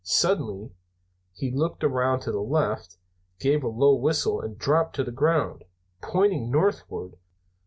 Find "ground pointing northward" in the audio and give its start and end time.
5.11-7.17